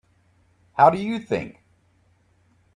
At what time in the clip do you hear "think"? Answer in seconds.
1.19-1.61